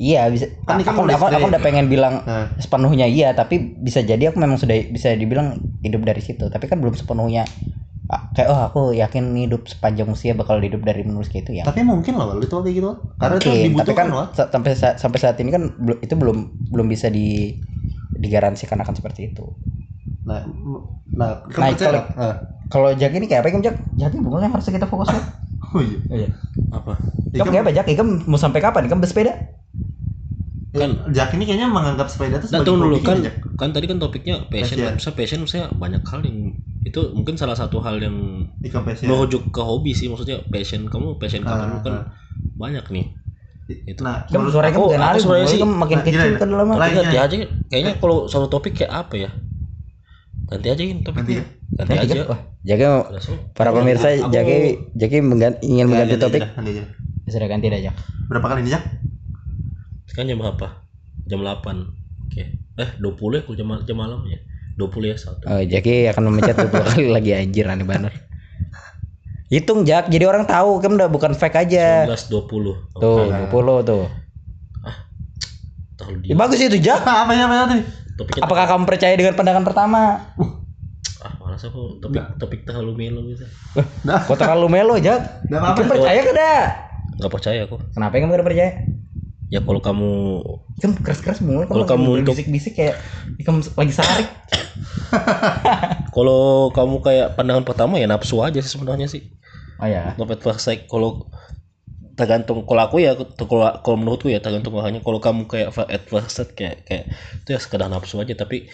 [0.00, 0.46] Iya bisa.
[0.64, 3.54] Kan kan aku, aku, aku dari- udah pengen bilang Nah, sepenuhnya iya, tapi
[3.86, 6.44] bisa jadi aku memang sudah bisa dibilang hidup dari situ.
[6.48, 7.44] Tapi kan belum sepenuhnya
[8.34, 11.64] kayak oh aku yakin hidup sepanjang usia bakal hidup dari menulis kayak itu ya.
[11.68, 12.90] tapi mungkin loh itu kayak gitu.
[13.20, 14.26] Karena itu Mungkin, tapi dibutuhkan kan Wal.
[14.34, 15.62] sa- sampai saat, sampai saat ini kan
[16.00, 16.36] itu belum
[16.72, 17.52] belum bisa di
[18.16, 19.44] digaransikan akan seperti itu.
[20.26, 20.42] Nah,
[21.14, 22.06] nah, Nah, kalau-?
[22.16, 22.34] Nah.
[22.70, 23.76] Kalau Jak ini kayak apa Ikam Jak?
[23.98, 25.22] Jak ini bukan yang harus kita fokus kan?
[25.70, 25.98] Oh iya.
[26.10, 26.28] Iya.
[26.70, 26.92] Apa?
[27.30, 27.86] Ikam kayak Jak?
[27.86, 28.86] Ikam mau sampai kapan?
[28.90, 29.34] Ikam bersepeda?
[30.70, 33.36] Kan Jack ini kayaknya menganggap sepeda itu sebagai dulu hobi kan Jack.
[33.58, 34.78] kan tadi kan topiknya passion.
[34.78, 35.10] Passion.
[35.10, 35.14] kan.
[35.18, 36.38] Passion misalnya banyak hal yang
[36.86, 38.46] itu mungkin salah satu hal yang
[39.02, 42.04] merujuk ke hobi sih maksudnya passion kamu passion Ah, kamu kan ah.
[42.54, 43.06] banyak nih.
[43.66, 44.02] Itu.
[44.06, 46.48] Nah, Ikam menurut suara Ikam aku- bukan aku alih, sebenarnya sih- makin nah, kecil kan
[46.54, 46.72] lama.
[46.78, 47.20] Ganti Lainnya.
[47.26, 49.30] aja kayaknya kalau satu topik kayak apa ya?
[50.46, 51.42] Ganti aja ini Nanti topiknya.
[51.42, 51.44] ya.
[51.80, 52.14] Ganti Nanti aja.
[52.14, 52.84] Jak, wah, Jaki
[53.18, 53.32] so.
[53.50, 54.56] para pemirsa Jaki
[54.92, 56.42] Jaki menggan- ingin Ya, mengganti ganti topik.
[56.42, 56.84] aja, ganti aja.
[57.26, 57.94] Sudah ganti dah Jak.
[58.26, 58.84] Berapa kali ini Jack?
[60.04, 60.66] Sekarang jam berapa?
[61.24, 61.88] Jam 8.
[62.22, 62.42] Oke.
[62.74, 64.38] Eh, 20 ya kalau jam, jam malam ya.
[64.76, 65.44] 20 ya satu.
[65.44, 68.12] Oh, Jaki akan memecat 20 kali lagi anjir aneh banget.
[69.48, 72.06] Hitung Jak, jadi orang tahu kan udah bukan fake aja.
[72.06, 72.76] 19 20.
[72.94, 74.04] Tuh, 20 tuh.
[75.96, 76.34] Terlalu Ya, dia.
[76.36, 77.00] bagus itu Jak.
[77.24, 77.82] apa ya apa tadi?
[78.14, 80.00] Topiknya Apakah kamu percaya dengan pandangan pertama?
[81.60, 83.44] Ah malas aku topik topik terlalu melo gitu.
[84.08, 85.44] Nah, Kok terlalu melo Jak?
[85.52, 85.82] Nggak apa-apa.
[85.92, 86.62] Percaya kan dah?
[87.20, 87.76] Nggak percaya aku.
[87.92, 88.70] Kenapa kamu gak percaya?
[89.50, 90.10] Ya kalau kamu
[90.80, 92.96] Kan keras-keras mulai Kalau kamu untuk- bisik-bisik kayak
[93.44, 94.28] kamu lagi sarik.
[96.16, 99.28] kalau kamu kayak pandangan pertama ya nafsu aja sih sebenarnya sih.
[99.76, 100.16] Oh ya.
[100.40, 101.28] First sight kalau
[102.16, 106.40] tergantung kalau aku ya kalau kalau menurutku ya tergantung orangnya kalau kamu kayak at first
[106.56, 107.04] kayak kayak
[107.44, 108.68] itu ya sekedar nafsu aja tapi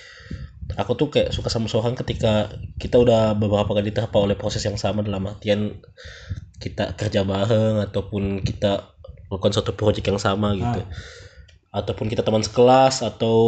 [0.74, 4.74] aku tuh kayak suka sama seorang ketika kita udah beberapa kali terpapar oleh proses yang
[4.74, 5.78] sama dalam artian
[6.58, 8.96] kita kerja bareng ataupun kita
[9.30, 10.80] lakukan suatu proyek yang sama gitu.
[11.70, 13.38] Ataupun kita teman sekelas atau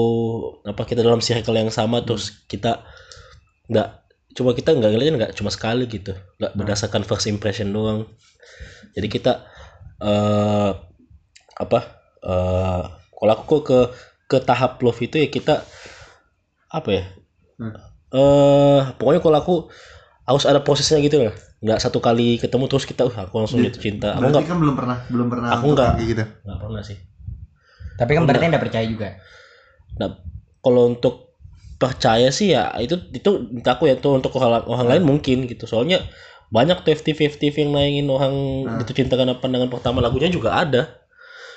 [0.62, 2.84] apa kita dalam circle yang sama terus kita
[3.66, 3.88] nggak
[4.36, 6.14] cuma kita nggak ngeliatnya nggak cuma sekali gitu.
[6.38, 8.06] Nggak berdasarkan first impression doang.
[8.94, 9.48] Jadi kita
[9.98, 10.70] eh
[11.58, 11.78] apa
[12.22, 12.82] eh
[13.18, 13.78] kalau aku ke
[14.28, 15.64] ke tahap love itu ya kita
[16.70, 17.04] apa ya
[17.58, 17.74] Hmm.
[18.08, 19.54] eh pokoknya kalau aku
[20.22, 23.82] harus ada prosesnya gitu lah nggak satu kali ketemu terus kita uh, aku langsung jatuh
[23.82, 25.92] cinta aku berarti nggak kan belum pernah belum pernah Aku untuk nggak.
[25.96, 26.24] kayak gitu.
[26.46, 26.98] nggak pernah sih
[27.98, 29.08] Tapi kan berarti enggak percaya juga.
[29.98, 30.22] Nah,
[30.60, 31.34] kalau untuk
[31.76, 35.66] percaya sih ya itu itu entah aku ya itu untuk orang, orang lain mungkin gitu.
[35.66, 36.06] Soalnya
[36.48, 38.34] banyak tuh FTV FTV yang nayangin orang
[38.70, 38.78] Nah.
[38.78, 40.94] itu cinta karena pandangan pertama lagunya juga ada.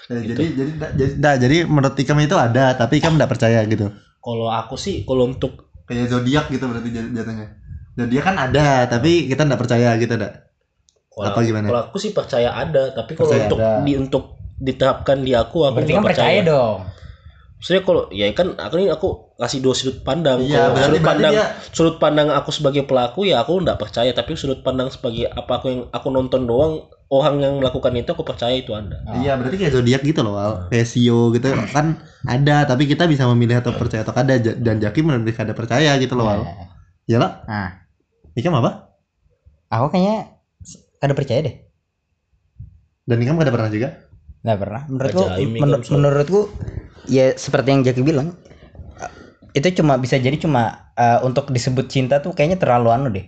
[0.10, 0.34] Ya, Gitu.
[0.34, 3.94] Jadi jadi jadi, nah, jadi menurut Ikam itu ada tapi Ikam nggak percaya gitu.
[4.22, 7.48] Kalau aku sih kalau untuk Kayak zodiak gitu berarti jat- jatuhnya.
[7.94, 10.16] Zodiak kan ada tapi kita nggak percaya gitu
[11.12, 11.68] kalau, Apa gimana?
[11.68, 13.84] kalau aku sih percaya ada, tapi kalau Percaya untuk ada.
[13.84, 14.24] di untuk
[14.56, 16.80] diterapkan di aku aku Berarti nggak kan percaya dong.
[17.58, 20.40] Maksudnya kalau ya kan aku ini aku kasih dua sudut pandang.
[20.40, 23.76] Iya, Kalau berarti- sudut berarti pandang dia- sudut pandang aku sebagai pelaku ya aku nggak
[23.76, 26.74] percaya, tapi sudut pandang sebagai apa aku yang aku nonton doang
[27.12, 29.04] orang yang melakukan itu aku percaya itu ada.
[29.04, 29.20] Ah.
[29.20, 30.52] Iya berarti kayak zodiak gitu loh Wal.
[30.72, 34.80] Kayak Sio gitu kan ada tapi kita bisa memilih atau percaya atau kada Ja- dan
[34.80, 36.42] Jaki memilih kada percaya gitu loh Wal.
[36.48, 36.72] Nah,
[37.06, 37.44] Ya lah.
[37.44, 37.70] Nah,
[38.32, 38.96] Ikam apa?
[39.68, 40.40] aku kayaknya
[41.00, 41.56] ada percaya deh.
[43.04, 43.90] Dan Ikam kada pernah juga?
[44.42, 44.82] Nggak pernah.
[44.88, 46.40] Menurutku, Ajaib, men- Ikam, soal- menurutku
[47.08, 48.40] ya seperti yang Jaki bilang,
[48.98, 49.12] eh,
[49.52, 53.26] itu cuma bisa jadi cuma eh, untuk disebut cinta tuh kayaknya terlalu anu deh,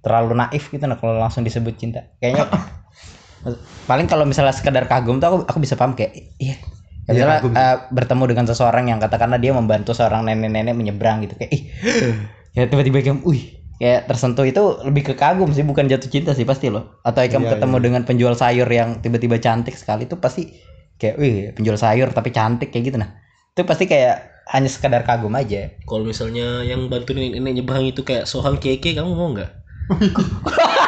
[0.00, 2.08] terlalu naif gitu nah kalau langsung disebut cinta.
[2.16, 2.48] Kayaknya
[3.84, 6.56] paling kalau misalnya sekedar kagum tuh aku aku bisa paham kayak iya
[7.06, 7.52] Ya, Iya, misalnya kagum.
[7.54, 11.62] eh, bertemu dengan seseorang yang katakanlah dia membantu seorang nenek-nenek menyeberang gitu kayak ih
[12.50, 16.42] ya tiba-tiba kayak wih kayak tersentuh itu lebih ke kagum sih bukan jatuh cinta sih
[16.42, 16.98] pasti loh.
[17.06, 20.50] Atau kamu Iya, ketemu dengan penjual sayur yang tiba-tiba cantik sekali itu pasti
[20.98, 22.98] kayak wih penjual sayur tapi cantik kayak gitu.
[22.98, 23.14] Nah
[23.54, 25.78] itu pasti kayak hanya sekedar kagum aja.
[25.86, 29.50] Kalau misalnya yang bantu nenek nenek nyebrang itu kayak sohang keke, kamu mau nggak?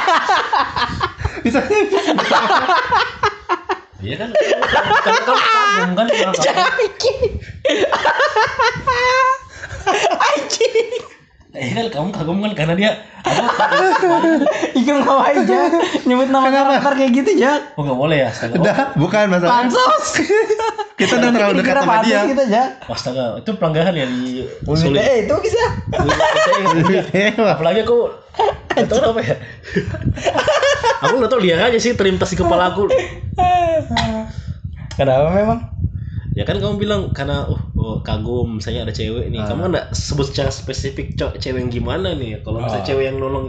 [1.44, 1.60] Bisa
[3.98, 4.30] Iya kan?
[4.30, 6.54] Karena kamu kagum kan sama kamu.
[11.58, 12.90] Eh kan kamu kagum kan karena dia
[14.78, 15.58] Ikan mau aja
[16.06, 18.54] nyebut nama karakter kayak gitu ya Oh nggak boleh ya astaga.
[18.54, 19.50] Oh, Udah, bukan masalah.
[19.66, 20.06] pansos
[20.94, 22.26] Kita udah terlalu dekat sama dia.
[22.26, 24.98] gitu aja astaga, itu pelanggaran ya di Sulit.
[24.98, 25.64] Eh itu bisa
[26.58, 27.02] ingat dia.
[27.34, 28.10] Apalagi aku
[28.74, 29.36] nggak tahu apa ya.
[31.02, 32.86] aku nggak tahu lihat aja sih terlintas di kepala aku.
[34.94, 35.77] Kenapa memang?
[36.38, 39.42] Ya kan kamu bilang karena oh, oh, kagum misalnya ada cewek nih.
[39.42, 42.38] Kamu kan nggak sebut secara spesifik cowok cewek yang gimana nih.
[42.46, 43.46] Kalau misalnya cewek yang nolong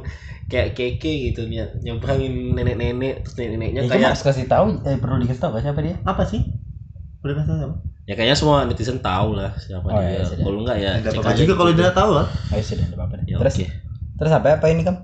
[0.49, 5.21] kayak keke gitu nih nyebrangin nenek-nenek terus nenek-neneknya Ya, kayak harus kasih tahu, eh, perlu
[5.21, 5.95] dikasih tahu siapa dia?
[6.02, 6.41] Apa sih?
[7.21, 7.73] Udah kasih tahu.
[8.10, 10.25] ya kayaknya semua netizen tahu lah siapa Oh, iya, dia.
[10.25, 10.43] sudah.
[10.49, 11.86] Kalau enggak ya Enggak apa-apa juga kalau Google.
[11.86, 12.25] dia tahu lah.
[12.49, 13.15] Oh sudah, ada apa-apa.
[13.30, 13.65] Ya, terus, oke.
[14.17, 14.99] terus apa apa ini kamu?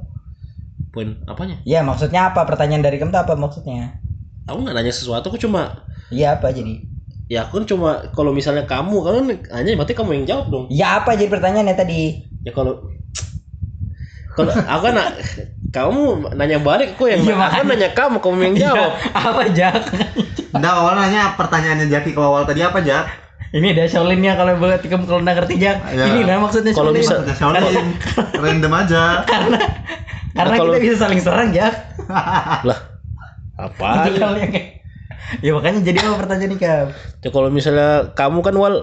[0.89, 1.55] Poin apanya?
[1.69, 2.41] Ya maksudnya apa?
[2.49, 4.01] Pertanyaan dari kamu tuh apa maksudnya?
[4.49, 6.94] Aku nggak nanya sesuatu, aku cuma Iya apa jadi?
[7.25, 9.13] Ya aku kan cuma kalau misalnya kamu kan
[9.51, 10.65] hanya berarti kamu yang jawab dong.
[10.69, 12.01] Ya apa jadi pertanyaannya tadi?
[12.41, 12.85] Ya kalau
[14.31, 15.15] kalau aku kan na-
[15.71, 17.63] kamu nanya balik aku yang Iya, aku makanya.
[17.67, 18.91] nanya kamu kamu yang jawab.
[19.27, 19.75] apa Jak?
[20.51, 23.05] Udah awal nanya pertanyaannya Jaki ke awal tadi apa Jak?
[23.51, 25.77] ini ada Shaolin-nya kalau buat kamu kalau nggak ngerti Jak.
[25.89, 26.03] Ya.
[26.05, 27.01] Ini lah maksudnya Kalau Shaolin.
[27.01, 27.87] bisa- Udah Shaolin,
[28.35, 29.03] random aja.
[29.25, 29.57] karena
[30.31, 31.73] karena Nah, kalau- kita bisa saling serang Jak.
[32.67, 32.79] lah
[33.55, 33.87] apa?
[34.05, 34.74] Itu kalau yang kayak-
[35.41, 36.89] Ya makanya jadi apa pertanyaan ini kamu?
[37.25, 38.75] Ya kalau misalnya kamu kan wal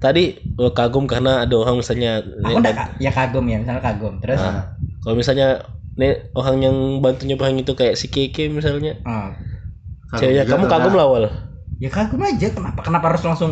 [0.00, 4.16] tadi oh, kagum karena ada orang misalnya Aku udah ka- ya kagum ya, misalnya kagum.
[4.22, 5.46] Terus Nah, kalau misalnya
[6.00, 8.96] nih orang yang bantu nyebrang itu kayak si Keke misalnya.
[9.04, 9.36] ah,
[10.16, 11.24] Ceweknya kamu kagum lah wal.
[11.80, 12.46] ya kagum aja.
[12.52, 13.50] Kenapa kenapa harus langsung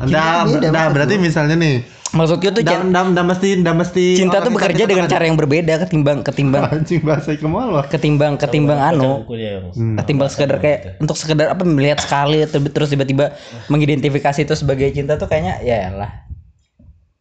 [0.00, 0.60] dah maksud
[0.96, 4.18] berarti misalnya nih, Maksudku tuh dah, dah, dah mesti, dah mesti.
[4.18, 7.84] cinta tuh bekerja dengan cara yang berbeda ketimbang ketimbang Anjing bahasa kemal loh.
[7.86, 9.22] ketimbang ketimbang anu
[9.70, 9.94] Hmm.
[9.94, 13.38] ketimbang sekedar kayak untuk sekedar apa melihat sekali ter- terus tiba-tiba
[13.70, 16.26] mengidentifikasi itu sebagai cinta tuh kayaknya ya lah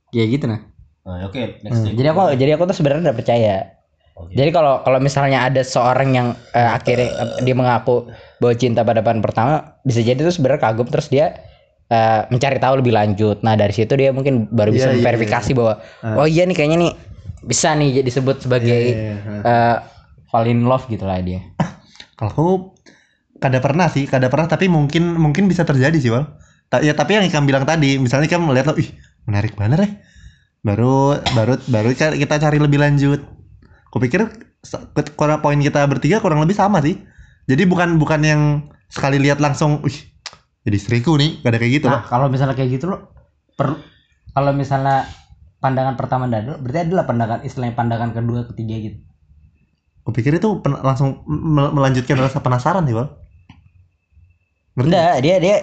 [0.09, 0.65] ya gitu nah
[0.99, 3.55] Nah, oke, next Hmm, jadi aku jadi aku tuh sebenarnya udah percaya
[4.13, 4.35] Oke.
[4.35, 9.01] jadi kalau kalau misalnya ada seorang yang eh, akhirnya eh, dia mengaku bahwa cinta pada
[9.01, 11.48] pandangan pertama bisa jadi tuh sebenarnya kagum terus dia
[11.89, 15.51] eh, mencari tahu lebih lanjut nah dari situ dia mungkin baru bisa Iya, iya, memverifikasi
[15.57, 15.73] bahwa
[16.15, 16.91] oh iya nih kayaknya nih
[17.43, 19.41] bisa nih jadi disebut sebagai Iya, iya, iya.
[19.43, 19.75] eh,
[20.29, 21.41] fall in love gitu lah dia
[22.19, 22.47] Kalau aku
[23.39, 26.27] kada pernah sih, kada pernah tapi mungkin mungkin bisa terjadi sih, Wal.
[26.67, 28.91] Ta- ya tapi yang Ikam bilang tadi, misalnya Ikam melihat lo, ih
[29.23, 29.89] menarik banget ya.
[30.59, 33.23] Baru baru baru kita cari lebih lanjut.
[33.87, 34.27] Kupikir
[35.15, 36.99] kurang poin kita bertiga kurang lebih sama sih.
[37.47, 38.41] Jadi bukan bukan yang
[38.91, 39.97] sekali lihat langsung, ih
[40.67, 41.87] jadi istriku nih, kada kayak gitu.
[41.87, 43.15] Nah, kalau misalnya kayak gitu lo
[43.55, 43.79] perlu
[44.31, 45.09] kalau misalnya
[45.59, 48.97] pandangan pertama ada, berarti adalah pandangan istilahnya pandangan kedua, ketiga gitu.
[50.05, 52.95] Kupikir itu pen- langsung mel- melanjutkan rasa penasaran sih.
[52.95, 54.87] Ngerti?
[54.87, 55.55] Enggak, dia dia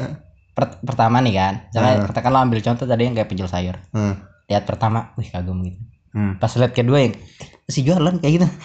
[0.53, 1.55] per- pertama nih kan.
[1.73, 2.07] Misalnya Hmm.
[2.11, 3.77] katakanlah ambil contoh tadi yang kayak penjual sayur.
[3.97, 4.21] Hmm.
[4.51, 5.81] Lihat pertama, wih kagum gitu.
[6.13, 6.37] Hmm.
[6.37, 7.15] Pas lihat kedua yang
[7.67, 8.47] masih jualan kayak gitu.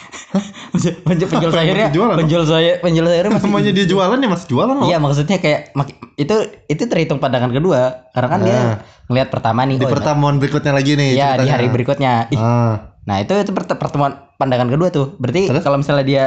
[1.06, 4.76] penjual, penjual sayurnya, jualan, penjual sayur, penjual sayurnya masih Namanya dia jualan ya masih jualan
[4.78, 4.88] loh.
[4.88, 5.74] Iya, maksudnya kayak
[6.16, 6.36] itu
[6.70, 8.78] itu terhitung pandangan kedua karena kan dia Nah.
[9.10, 9.82] ngelihat pertama nih.
[9.82, 11.10] Di oh, pertemuan berikutnya lagi nih.
[11.18, 12.30] Iya, di hari berikutnya.
[12.38, 12.94] Ah.
[13.10, 15.18] Nah itu itu pert- pertemuan pandangan kedua tuh.
[15.18, 16.24] Berarti kalau misalnya dia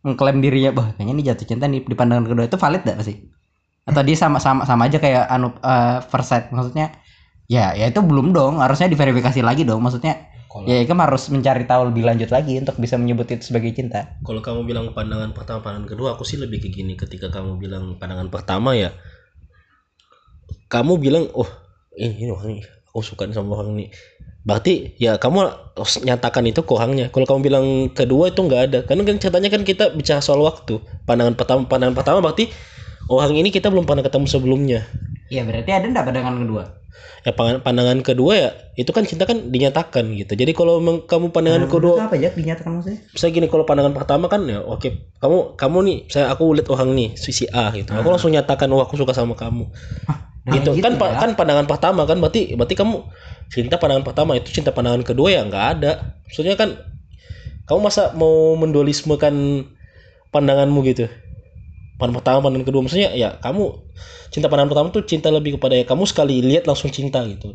[0.00, 3.20] mengklaim dirinya, wah kayaknya ini jatuh cinta nih di pandangan kedua itu valid gak sih?
[3.84, 6.90] Atau dia sama sama sama aja kayak anu eh, first sight maksudnya?
[7.52, 8.64] Ya ya itu belum dong.
[8.64, 9.84] Harusnya diverifikasi lagi dong.
[9.84, 13.74] Maksudnya Kalau- ya Ikam harus mencari tahu lebih lanjut lagi untuk bisa menyebut itu sebagai
[13.74, 14.22] cinta.
[14.22, 16.94] Kalau kamu bilang pandangan pertama, pandangan kedua, aku sih lebih kayak gini.
[16.94, 18.94] Ketika kamu bilang pandangan pertama ya,
[20.70, 21.50] kamu bilang, oh
[21.98, 23.90] ini, ini orang ini, aku suka sama orang ini.
[24.46, 25.38] Berarti ya kamu
[25.74, 27.10] harus nyatakan itu ke orangnya.
[27.10, 28.78] Kalau kamu bilang kedua itu nggak ada.
[28.86, 30.78] Karena kan ceritanya kan kita bicara soal waktu.
[31.02, 32.52] Pandangan pertama, pandangan pertama berarti
[33.10, 34.86] orang ini kita belum pernah ketemu sebelumnya.
[35.32, 36.64] Iya berarti ada enggak pandangan kedua?
[37.24, 40.36] Ya pandangan, pandangan kedua ya itu kan cinta kan dinyatakan gitu.
[40.36, 43.00] Jadi kalau kamu pandangan kedua Itu apa ya dinyatakan maksudnya?
[43.16, 46.92] saya gini kalau pandangan pertama kan ya oke kamu kamu nih saya aku lihat orang
[46.92, 49.70] nih si si A gitu aku langsung nyatakan oh aku suka sama kamu
[50.04, 51.16] nah, gitu, gitu kan ya.
[51.16, 53.06] kan pandangan pertama kan berarti berarti kamu
[53.48, 56.76] cinta pandangan pertama itu cinta pandangan kedua ya nggak ada maksudnya kan
[57.64, 59.64] kamu masa mau mendualismekan
[60.34, 61.08] pandanganmu gitu
[61.96, 63.64] pandangan pertama pandangan kedua maksudnya ya kamu
[64.34, 67.54] cinta pandangan pertama tuh cinta lebih kepada ya kamu sekali lihat langsung cinta gitu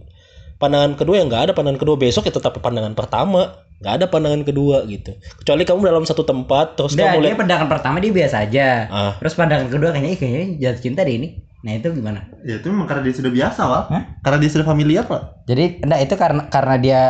[0.60, 4.44] pandangan kedua yang nggak ada pandangan kedua besok ya tetap pandangan pertama nggak ada pandangan
[4.44, 8.12] kedua gitu kecuali kamu dalam satu tempat terus Udah, kamu dia lihat pandangan pertama dia
[8.12, 8.68] biasa aja.
[8.92, 9.14] Ah.
[9.24, 11.30] Terus pandangan kedua kayaknya, "Ih, kayaknya jatuh cinta deh ini.
[11.64, 12.28] Nah itu gimana?
[12.44, 13.84] Ya itu memang karena dia sudah biasa, Wal.
[13.92, 14.04] Hah?
[14.24, 15.48] Karena dia sudah familiar, Pak.
[15.48, 17.02] Jadi enggak itu karena karena dia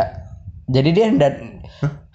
[0.70, 1.06] jadi dia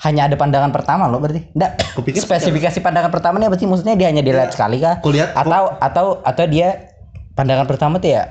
[0.04, 1.48] hanya ada pandangan pertama loh berarti.
[1.52, 1.80] Enggak.
[1.96, 3.64] Kupikir spesifikasi pandangan pertama ini apa sih?
[3.64, 5.00] Maksudnya dia hanya dilihat sekali kah?
[5.00, 6.92] Kulihat Atau atau atau dia
[7.32, 8.28] pandangan pertama tuh ya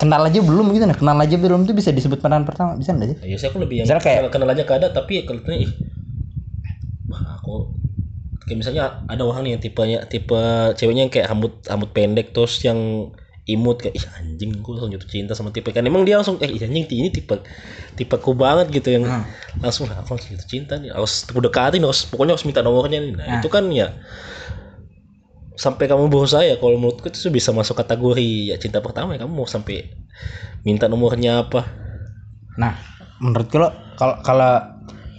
[0.00, 0.96] kenal aja belum gitu nah.
[0.96, 2.70] Kenal aja belum tuh bisa disebut pandangan pertama.
[2.74, 3.16] Bisa enggak sih?
[3.28, 5.72] ya sih aku lebih yang Misalnya kayak- kenal, aja keadaan tapi ya kalau ih
[7.12, 7.54] wah, aku
[8.42, 10.40] kayak misalnya ada orang nih yang tipenya tipe
[10.74, 15.10] ceweknya yang kayak rambut rambut pendek terus yang imut kayak ih anjing gue langsung jatuh
[15.10, 17.34] cinta sama tipe kan emang dia langsung eh anjing ini tipe
[17.98, 19.26] tipe ku banget gitu yang Hmm.
[19.58, 23.12] langsung "Nah, aku langsung jatuh cinta nih harus dekatin harus pokoknya harus minta nomornya nih
[23.18, 23.34] nah Ah.
[23.42, 23.98] itu kan ya
[25.58, 29.34] sampai kamu berusaha ya kalau menurutku itu bisa masuk kategori ya cinta pertama ya kamu
[29.34, 29.90] mau sampai
[30.62, 31.66] minta nomornya apa
[32.52, 32.76] Nah,
[33.18, 34.52] menurutku lo kalau kalau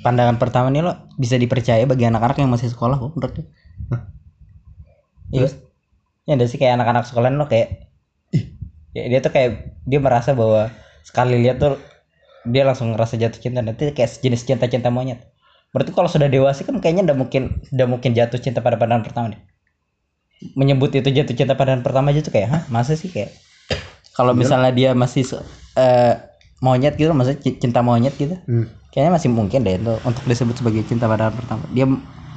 [0.06, 3.44] pandangan pertama nih lo bisa dipercaya bagi anak-anak yang masih sekolah kok menurut lo.
[5.34, 5.50] Iya.
[6.24, 7.93] Ya ada sih kayak anak-anak sekolah lo kayak
[8.94, 9.52] ya, dia tuh kayak
[9.84, 10.70] dia merasa bahwa
[11.04, 11.76] sekali lihat tuh
[12.48, 15.20] dia langsung ngerasa jatuh cinta nanti kayak jenis cinta-cinta monyet.
[15.74, 17.42] Berarti kalau sudah dewasa kan kayaknya udah mungkin
[17.74, 19.42] udah mungkin jatuh cinta pada pandangan pertama deh.
[20.54, 23.34] Menyebut itu jatuh cinta pandangan pertama aja tuh kayak, hah masa sih kayak
[24.14, 25.26] kalau misalnya dia masih
[25.74, 26.14] eh,
[26.62, 28.70] monyet gitu, maksudnya ci- cinta monyet gitu, Hmm.
[28.94, 31.64] kayaknya masih mungkin deh itu untuk disebut sebagai cinta pandangan pertama.
[31.74, 31.90] Dia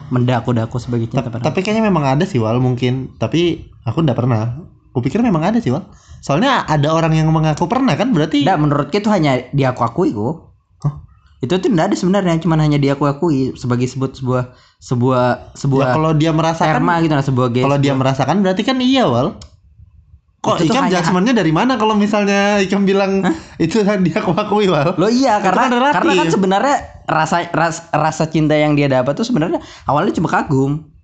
[0.08, 1.52] mendaku-daku sebagai cinta pandangan.
[1.52, 3.18] Tapi kayaknya memang ada sih, Wal, mungkin.
[3.20, 4.56] Tapi aku enggak pernah.
[4.96, 5.84] Kupikir memang ada sih, Wal.
[6.24, 10.56] Soalnya ada orang yang mengaku pernah kan, berarti Enggak, menurutku itu hanya diaku-akui kok.
[10.80, 11.04] Hah?
[11.44, 16.10] Itu tuh enggak ada sebenarnya, cuman hanya diaku-akui sebagai sebut sebuah sebuah ya sebuah kalau
[16.16, 19.36] dia merasakan terma gitu nah, sebuah kalau dia merasakan berarti kan iya, Wal.
[20.40, 23.20] Kok Itu Ikam hanya- judgementnya dari mana kalau misalnya Ikam bilang
[23.60, 24.96] itu kan dia aku akui, Wal?
[24.96, 29.12] Lo iya Itu karena kan karena kan sebenarnya rasa ras, rasa cinta yang dia dapat
[29.12, 30.95] tuh sebenarnya awalnya cuma kagum.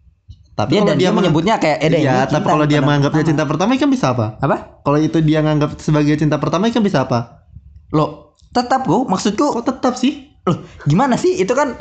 [0.52, 3.72] Tapi Dia kalau dia dia menyebutnya kayak eh Iya, tapi kalau dia menganggapnya cinta pertama
[3.72, 4.36] Ikam bisa apa?
[4.36, 4.84] apa?
[4.84, 7.48] Kalau itu dia nganggap sebagai cinta pertama Ikam bisa apa?
[7.88, 10.28] Lo tetap kok maksudku Kok tetap sih?
[10.44, 11.40] Loh, gimana sih?
[11.40, 11.78] Itu kan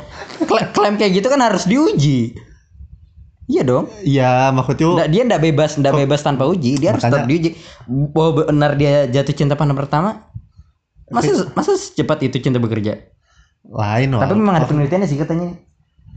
[0.48, 2.32] kla- klaim kayak gitu kan harus diuji.
[3.50, 3.90] Iya dong.
[4.06, 6.78] Iya, maksudnya Nggak, dia ndak bebas, ndak bebas tanpa uji.
[6.78, 7.58] Dia harus tetap diuji.
[8.14, 10.30] Bahwa benar dia jatuh cinta pandang pertama.
[11.12, 13.12] Masa masa secepat itu cinta bekerja?
[13.62, 14.10] lain.
[14.10, 15.54] Tapi memang ada penelitiannya sih katanya.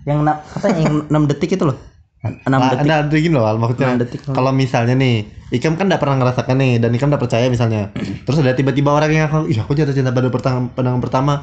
[0.06, 0.18] Yang
[0.56, 1.78] katanya yang 6 detik itu loh.
[2.26, 2.86] 6 Lah, detik.
[2.86, 4.20] ada ada gini loh, maksudnya Enam detik.
[4.26, 5.16] kalau misalnya nih,
[5.50, 7.94] Ikam kan tidak pernah ngerasakan nih dan Ikam tidak percaya misalnya.
[8.26, 11.34] Terus ada tiba-tiba orang yang aku, ih aku jatuh cinta pada pertama pandangan pertama.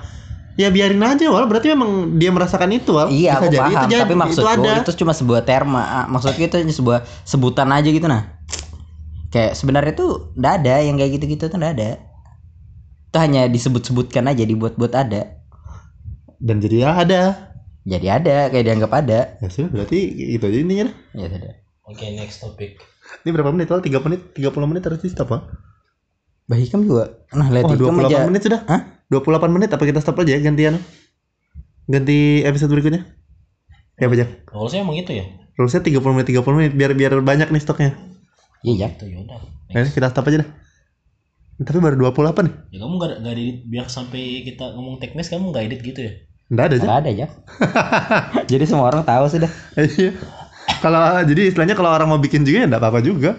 [0.52, 1.48] Ya biarin aja, Wal.
[1.48, 3.08] Berarti memang dia merasakan itu, Wal.
[3.08, 3.62] Iya, aku jadi.
[3.62, 3.72] paham.
[3.72, 5.80] Itu jadi, tapi maksudku itu itu, cuma sebuah terma.
[5.80, 8.36] Ah, Maksudku itu hanya sebuah sebutan aja gitu nah.
[9.32, 11.90] Kayak sebenarnya tuh ndak ada yang kayak gitu-gitu tuh ndak ada.
[13.08, 15.40] Itu hanya disebut-sebutkan aja, dibuat-buat ada.
[16.36, 17.51] Dan jadi ya ada.
[17.82, 19.20] Jadi ada, kayak dianggap ada.
[19.38, 19.98] Ya sudah, berarti
[20.32, 20.86] itu aja intinya.
[20.86, 20.94] dah.
[21.18, 21.52] Ya sudah.
[21.82, 22.78] oke next topic
[23.20, 23.82] Ini berapa menit, Wal?
[23.82, 25.42] 3 menit, 30 menit harus di stop, Wal.
[26.44, 27.26] Bah Hikam juga.
[27.32, 28.18] Nah, lihat Oh, Hikam 28 aja.
[28.24, 28.60] menit sudah.
[28.64, 28.80] Hah?
[29.10, 30.78] 28 menit apa kita stop aja ya gantian?
[31.84, 33.02] Ganti episode berikutnya.
[33.94, 34.48] Ya, Bajak.
[34.48, 37.92] kalau saya emang gitu ya Rulesnya 30 menit 30 menit biar biar banyak nih stoknya.
[38.64, 38.94] Iya, ya.
[38.94, 39.36] itu yaudah
[39.68, 40.48] Nah, kita stop aja dah.
[41.58, 42.54] Tapi baru 28 nih.
[42.72, 46.12] ya kamu nggak nggak edit biar sampai kita ngomong teknis kamu nggak edit gitu ya
[46.52, 46.74] Enggak ada.
[46.78, 47.26] Nggak ada ya.
[48.52, 49.48] Jadi semua orang tahu sudah.
[49.74, 50.12] Iya.
[50.78, 53.34] Kalau jadi istilahnya kalau orang mau bikin juga ya enggak apa-apa juga.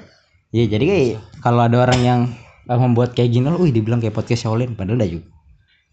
[0.52, 1.08] Iya, jadi kayak
[1.40, 2.20] kalau ada orang yang
[2.68, 5.26] eh, membuat kayak gini loh, wih dibilang kayak podcast Shaolin padahal enggak juga.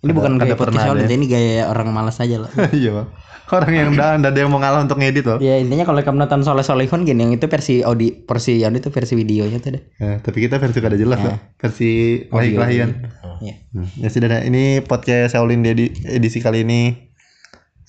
[0.00, 1.14] Ini Kada- bukan kayak podcast Shaolin, ada.
[1.14, 2.50] ini gaya orang malas aja loh.
[2.74, 3.09] Iya, Bang.
[3.50, 5.38] Orang yang udah enggak ada yang mau ngalah untuk ngedit loh.
[5.42, 8.90] ya intinya kalau kamu nonton Soleh Solihun gini yang itu versi audio versi yang itu
[8.94, 9.83] versi videonya tuh deh.
[9.98, 11.35] Ya, tapi kita versi kada jelas loh.
[11.59, 12.90] Versi lahir-lahiran.
[13.42, 13.54] Iya.
[13.74, 13.87] Hmm.
[13.98, 14.40] Ya sudah dah.
[14.46, 17.10] Ini podcast Shaolin di edisi kali ini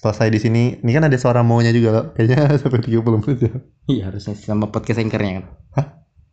[0.02, 0.64] selesai di sini.
[0.82, 2.06] Ini kan ada suara maunya juga loh.
[2.18, 3.54] Kayaknya sampai 30 menit ya.
[3.86, 5.46] Iya harusnya sama podcast anchornya kan.
[5.78, 5.88] Hah?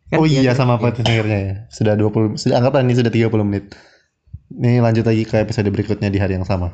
[0.09, 1.55] Kan oh iya, iya sama podcast akhirnya ya.
[1.69, 3.77] Sudah 20 sudah anggaplah ini sudah 30 menit.
[4.49, 6.73] Ini lanjut lagi ke episode berikutnya di hari yang sama.